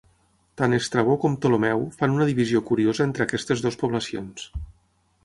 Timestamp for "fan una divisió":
1.99-2.63